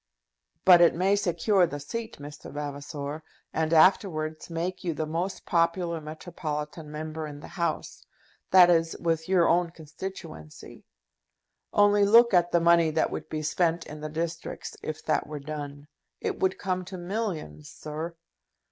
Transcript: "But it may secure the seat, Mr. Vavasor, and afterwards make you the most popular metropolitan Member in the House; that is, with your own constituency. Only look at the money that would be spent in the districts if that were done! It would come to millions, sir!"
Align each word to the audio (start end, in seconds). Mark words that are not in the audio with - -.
"But 0.65 0.81
it 0.81 0.95
may 0.95 1.15
secure 1.15 1.67
the 1.67 1.79
seat, 1.79 2.17
Mr. 2.17 2.51
Vavasor, 2.51 3.21
and 3.53 3.71
afterwards 3.71 4.49
make 4.49 4.83
you 4.83 4.95
the 4.95 5.05
most 5.05 5.45
popular 5.45 6.01
metropolitan 6.01 6.89
Member 6.91 7.27
in 7.27 7.39
the 7.39 7.49
House; 7.49 8.03
that 8.49 8.71
is, 8.71 8.97
with 8.97 9.29
your 9.29 9.47
own 9.47 9.69
constituency. 9.69 10.85
Only 11.71 12.03
look 12.03 12.33
at 12.33 12.51
the 12.51 12.59
money 12.59 12.89
that 12.89 13.11
would 13.11 13.29
be 13.29 13.43
spent 13.43 13.85
in 13.85 14.01
the 14.01 14.09
districts 14.09 14.75
if 14.81 15.05
that 15.05 15.27
were 15.27 15.39
done! 15.39 15.87
It 16.19 16.39
would 16.39 16.57
come 16.57 16.83
to 16.85 16.97
millions, 16.97 17.69
sir!" 17.69 18.15